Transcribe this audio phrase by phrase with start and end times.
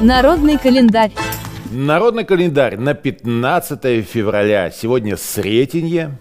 [0.00, 1.12] Народный календарь.
[1.70, 4.70] Народный календарь на 15 февраля.
[4.70, 6.18] Сегодня Сретенье.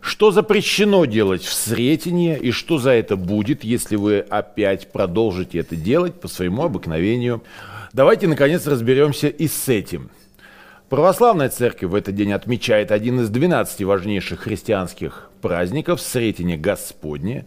[0.00, 5.76] Что запрещено делать в Сретенье и что за это будет, если вы опять продолжите это
[5.76, 7.42] делать по своему обыкновению?
[7.92, 10.10] Давайте, наконец, разберемся и с этим.
[10.88, 17.46] Православная церковь в этот день отмечает один из 12 важнейших христианских праздников– Сретение Господне.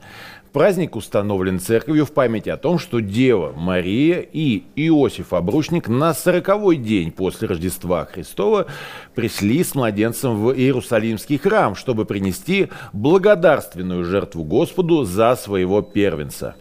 [0.53, 6.77] Праздник установлен церковью в память о том, что Дева Мария и Иосиф Обручник на сороковой
[6.77, 8.67] день после Рождества Христова
[9.15, 16.53] пришли с младенцем в Иерусалимский храм, чтобы принести благодарственную жертву Господу за своего первенца.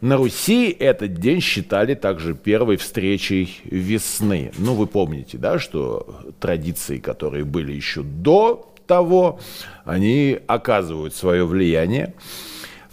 [0.00, 4.50] На Руси этот день считали также первой встречей весны.
[4.58, 9.38] Ну, вы помните, да, что традиции, которые были еще до того,
[9.84, 12.12] они оказывают свое влияние.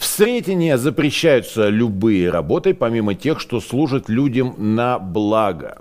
[0.03, 5.79] В Сретении запрещаются любые работы, помимо тех, что служат людям на благо.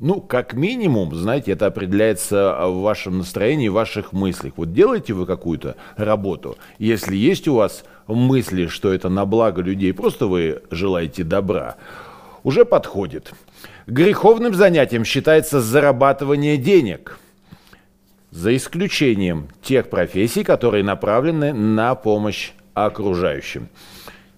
[0.00, 4.54] Ну, как минимум, знаете, это определяется в вашем настроении, в ваших мыслях.
[4.56, 9.94] Вот делаете вы какую-то работу, если есть у вас мысли, что это на благо людей,
[9.94, 11.76] просто вы желаете добра,
[12.42, 13.32] уже подходит.
[13.86, 17.20] Греховным занятием считается зарабатывание денег,
[18.32, 23.68] за исключением тех профессий, которые направлены на помощь окружающим.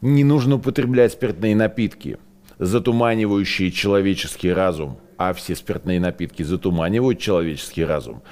[0.00, 2.18] Не нужно употреблять спиртные напитки,
[2.58, 8.22] затуманивающие человеческий разум, а все спиртные напитки затуманивают человеческий разум,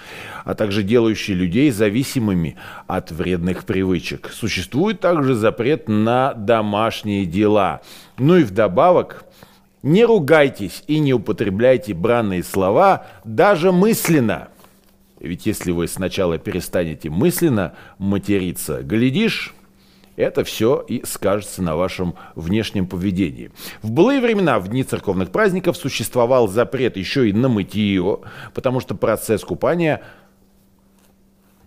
[0.45, 4.31] а также делающие людей зависимыми от вредных привычек.
[4.33, 7.81] Существует также запрет на домашние дела.
[8.19, 9.25] Ну и вдобавок,
[9.83, 14.49] не ругайтесь и не употребляйте бранные слова даже мысленно.
[15.19, 19.55] Ведь если вы сначала перестанете мысленно материться, глядишь,
[20.17, 23.51] это все и скажется на вашем внешнем поведении.
[23.83, 28.21] В былые времена, в дни церковных праздников, существовал запрет еще и на мытье,
[28.55, 30.03] потому что процесс купания–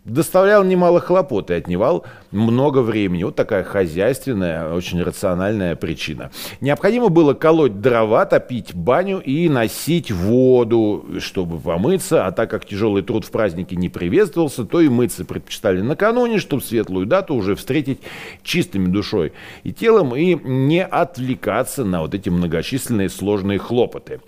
[0.06, 3.24] доставлял немало хлопот и отнимал много времени.
[3.24, 6.32] Вот такая хозяйственная, очень рациональная причина.
[6.62, 12.28] Необходимо было колоть дрова, топить баню и носить воду, чтобы помыться.
[12.28, 16.62] А так как тяжелый труд в празднике не приветствовался, то и мыться предпочитали накануне, чтобы
[16.62, 18.00] светлую дату уже встретить
[18.44, 19.34] чистыми душой
[19.64, 24.22] и телом и не отвлекаться на вот эти многочисленные сложные хлопоты.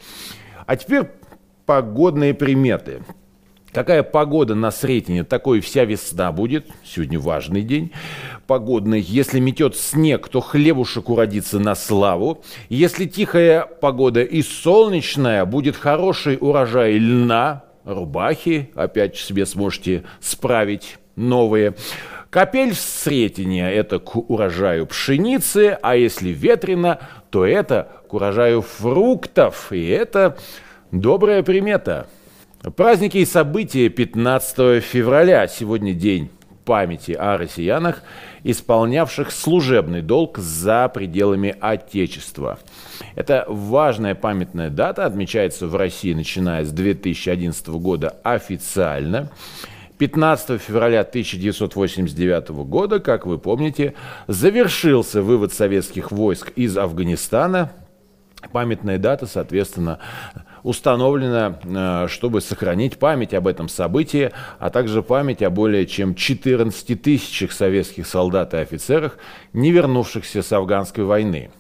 [0.66, 1.04] А теперь
[1.66, 3.02] погодные приметы.
[3.78, 6.66] Какая погода на Сретене, такой вся весна будет.
[6.84, 7.92] Сегодня важный день
[8.48, 9.00] погодный.
[9.00, 12.44] Если метет снег, то хлебушек уродится на славу.
[12.70, 18.72] Если тихая погода и солнечная, будет хороший урожай льна, рубахи.
[18.74, 21.76] Опять себе сможете справить новые.
[22.32, 27.00] Капель в Сретене– это к урожаю пшеницы, а если ветрено,
[27.30, 29.72] то это к урожаю фруктов.
[29.72, 30.36] И это
[30.92, 32.08] добрая примета.
[32.75, 35.47] Праздники и события 15 февраля.
[35.47, 36.29] Сегодня день
[36.66, 38.01] памяти о россиянах,
[38.44, 42.59] исполнявших служебный долг за пределами Отечества.
[43.16, 49.29] Это важная памятная дата, отмечается в России, начиная с 2011 года официально.
[49.99, 53.94] 15 февраля 1989 года, как вы помните,
[54.28, 57.72] завершился вывод советских войск из Афганистана.
[58.51, 59.99] Памятная дата, соответственно,
[60.67, 66.95] установлена, э, чтобы сохранить память об этом событии, а также память о более чем 14
[66.95, 69.17] тысячах советских солдат и офицерах,
[69.53, 71.51] не вернувшихся с афганской войны.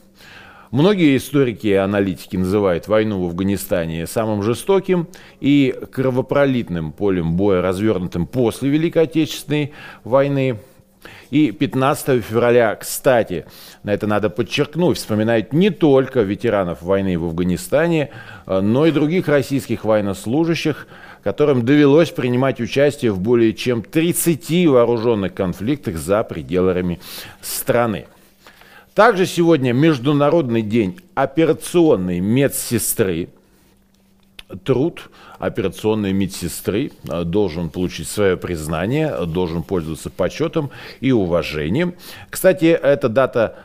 [0.71, 5.07] Многие историки и аналитики называют войну в Афганистане самым жестоким
[5.39, 9.71] и кровопролитным полем боя, развернутым после Великой Отечественной
[10.03, 10.57] войны.
[11.29, 13.45] И 15 февраля, кстати,
[13.83, 18.11] на это надо подчеркнуть, вспоминают не только ветеранов войны в Афганистане,
[18.45, 20.87] э, но и других российских военнослужащих,
[21.23, 26.99] которым довелось принимать участие в более чем 30 вооруженных конфликтах за пределами
[27.41, 28.07] страны.
[28.95, 33.29] Также сегодня Международный день операционной медсестры–
[34.63, 35.09] труд
[35.39, 40.71] операционной медсестры э, должен получить свое признание, должен пользоваться почетом
[41.01, 41.95] и уважением.
[42.29, 43.55] Кстати, эта дата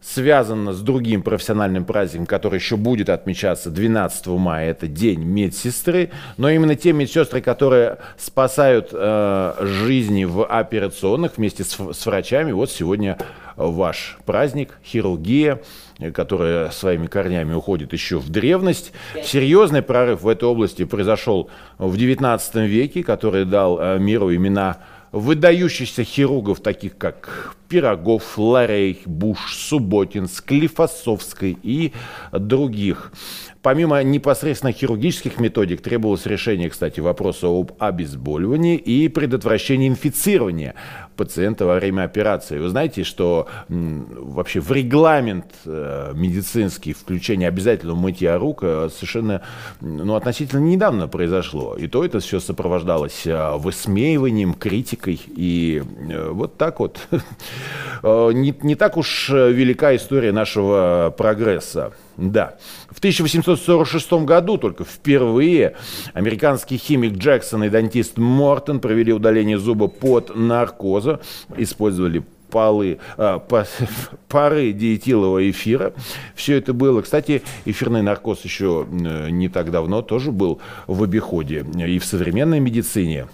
[0.00, 6.48] связана с другим профессиональным праздником, который еще будет отмечаться 12 мая, это День медсестры, но
[6.50, 13.18] именно те медсестры, которые спасают э, жизни в операционных вместе с, с врачами, вот сегодня
[13.56, 15.60] ваш праздник, хирургия,
[16.14, 18.92] которая своими корнями уходит еще в древность.
[19.24, 24.78] Серьезный прорыв в этой области произошел в XIX веке, который дал э, миру имена
[25.12, 31.92] выдающихся хирургов, таких как Пирогов, Ларей, Буш, Субботин, Склифосовской и
[32.32, 33.12] других.
[33.68, 40.74] Помимо непосредственно хирургических методик требовалось решение, кстати, вопроса об обезболивании и предотвращении инфицирования
[41.16, 42.58] пациента во время операции.
[42.58, 49.42] Вы знаете, что вообще в регламент э, медицинский включение обязательного мытья рук э, совершенно
[49.82, 51.76] ну, относительно недавно произошло.
[51.76, 55.20] И то это все сопровождалось э, высмеиванием, критикой.
[55.26, 55.82] И
[56.30, 57.06] вот так вот.
[58.02, 61.92] Не, не так уж велика история нашего прогресса.
[62.18, 62.56] Да.
[62.90, 65.76] В 1846 году только впервые
[66.14, 71.20] американский химик Джексон и дантист Мортон провели удаление зуба под наркоза,
[71.56, 73.38] использовали полы, а,
[74.28, 75.92] пары диэтилового эфира.
[76.34, 77.02] Все это было.
[77.02, 83.28] Кстати, эфирный наркоз еще не так давно тоже был в обиходе и в современной медицине.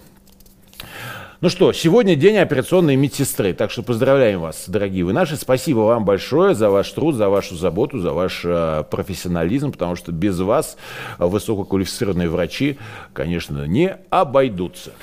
[1.45, 5.35] Ну что, сегодня день операционной медсестры, так что поздравляем вас, дорогие вы наши.
[5.35, 10.11] Спасибо вам большое за ваш труд, за вашу заботу, за ваш э, профессионализм, потому что
[10.11, 10.75] без вас
[11.19, 12.79] высококвалифицированные врачи,
[13.13, 14.93] конечно, не обойдутся.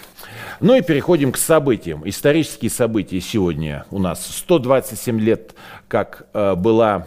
[0.59, 2.03] Ну и переходим к событиям.
[2.09, 5.55] Исторические события сегодня у нас 127 лет,
[5.87, 7.06] как э, была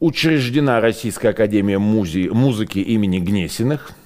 [0.00, 3.90] учреждена Российская Академия музи- музыки имени Гнесиных–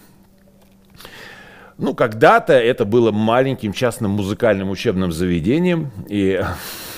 [1.82, 6.40] ну, когда-то это было маленьким частным музыкальным учебным заведением, и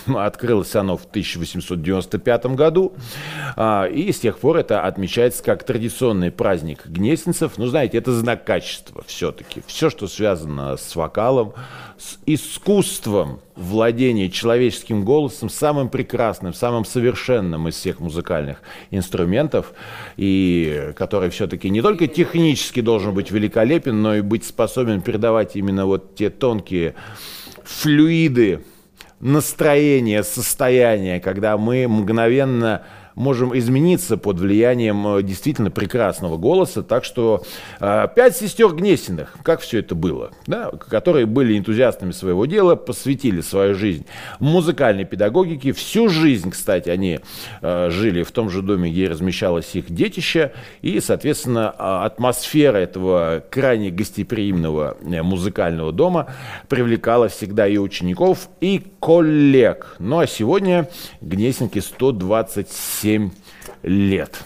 [0.14, 2.92] Открылось оно в 1895 году,
[3.56, 7.52] а, и с тех пор это отмечается как традиционный праздник гнесинцев.
[7.56, 9.62] Ну, знаете, это знак качества все-таки.
[9.66, 11.54] Все, что связано с вокалом,
[11.98, 18.58] с искусством владения человеческим голосом, самым прекрасным, самым совершенным из всех музыкальных
[18.90, 19.72] инструментов,
[20.16, 25.86] и который все-таки не только технически должен быть великолепен, но и быть способен передавать именно
[25.86, 26.94] вот те тонкие
[27.62, 28.64] флюиды
[29.24, 32.82] настроение, состояние, когда мы мгновенно
[33.14, 36.82] можем измениться под влиянием э, действительно прекрасного голоса.
[36.82, 37.42] Так что
[37.80, 43.40] э, пять сестер Гнесиных, как все это было, да, которые были энтузиастами своего дела, посвятили
[43.40, 44.06] свою жизнь
[44.40, 45.72] музыкальной педагогике.
[45.72, 47.20] Всю жизнь, кстати, они
[47.62, 50.52] э, жили в том же доме, где размещалось их детище.
[50.82, 51.70] И, соответственно,
[52.04, 56.28] атмосфера этого крайне гостеприимного музыкального дома
[56.68, 59.96] привлекала всегда и учеников, и коллег.
[59.98, 60.88] Ну а сегодня
[61.20, 63.30] Гнесинки 127 7
[63.82, 64.44] лет.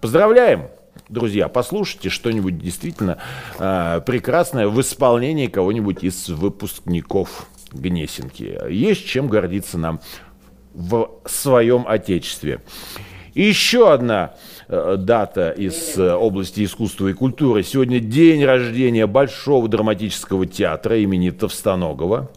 [0.00, 0.68] Поздравляем!
[1.10, 3.18] Друзья, послушайте что-нибудь действительно
[3.58, 8.58] э, прекрасное в исполнении кого-нибудь из выпускников Гнесинки.
[8.70, 10.00] Есть чем гордиться нам
[10.72, 12.62] в своем Отечестве.
[13.34, 14.36] Еще одна
[14.68, 17.62] э, дата из э, области искусства и культуры.
[17.62, 22.30] Сегодня день рождения Большого драматического театра имени Товстоногова.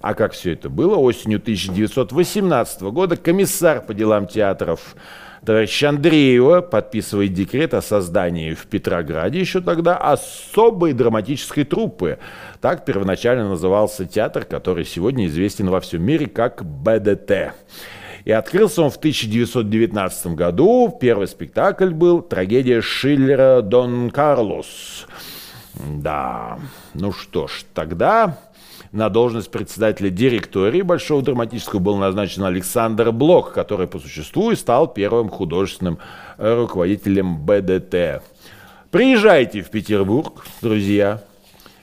[0.00, 0.96] А как все это было?
[0.96, 4.96] Осенью 1918 года комиссар по делам театров
[5.44, 12.18] товарищ Андреева подписывает декрет о создании в Петрограде еще тогда особой драматической труппы.
[12.60, 17.54] Так первоначально назывался театр, который сегодня известен во всем мире как БДТ.
[18.24, 20.96] И открылся он в 1919 году.
[21.00, 25.06] Первый спектакль был трагедия Шиллера «Дон Карлос».
[25.78, 26.58] Да,
[26.94, 28.38] ну что ж, тогда
[28.92, 34.88] на должность председателя директории Большого драматического был назначен Александр Блок, который по существу и стал
[34.88, 35.98] первым художественным
[36.38, 38.22] руководителем БДТ.
[38.90, 41.22] Приезжайте в Петербург, друзья.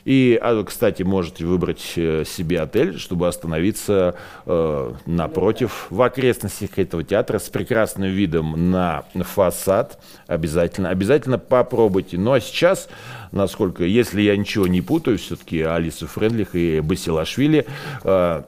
[0.05, 7.03] И, а, кстати, можете выбрать э, себе отель, чтобы остановиться э, напротив, в окрестностях этого
[7.03, 10.03] театра с прекрасным видом на фасад.
[10.27, 12.17] Обязательно, обязательно попробуйте.
[12.17, 12.89] Ну а сейчас,
[13.31, 17.65] насколько, если я ничего не путаю, все-таки Алиса Френдлих и Басилашвили,
[18.03, 18.43] э,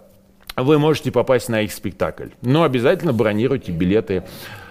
[0.58, 2.30] вы можете попасть на их спектакль.
[2.42, 4.24] Но обязательно бронируйте билеты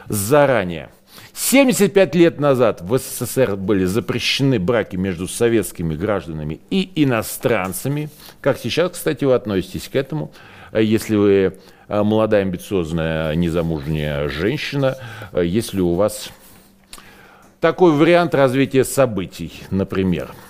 [0.08, 0.90] заранее.
[1.34, 8.08] 75 лет назад в СССР были запрещены браки между советскими гражданами и иностранцами.
[8.40, 10.32] Как сейчас, кстати, вы относитесь к этому?
[10.72, 14.96] Если вы э, молодая, амбициозная, незамужняя женщина,
[15.32, 16.30] э, если у вас
[17.60, 20.32] такой вариант развития событий, например–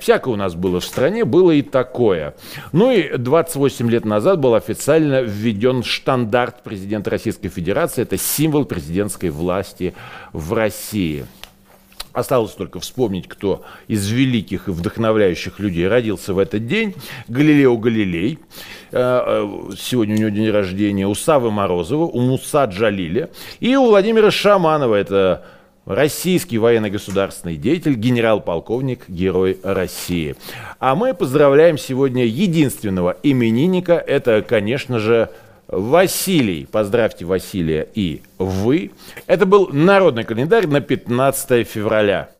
[0.00, 2.34] Всякое у нас было в стране, было и такое.
[2.72, 8.02] Ну и 28 лет назад был официально введен штандарт президента Российской Федерации.
[8.02, 9.94] Это символ президентской власти
[10.32, 11.24] в России.
[12.16, 16.94] Осталось только вспомнить, кто из великих и вдохновляющих людей родился в этот день.
[17.28, 18.38] Галилео Галилей,
[18.90, 23.28] э, э, сегодня у него день рождения, у Савы Морозова, у Муса Джалиля
[23.60, 25.44] и у Владимира Шаманова, это
[25.86, 30.36] российский военно-государственный деятель, генерал-полковник, герой России.
[30.78, 35.30] А мы поздравляем сегодня единственного именинника, это, конечно же,
[35.68, 38.92] Василий, поздравьте Василия и вы.
[39.26, 42.28] Это был народный календарь на 15 февраля.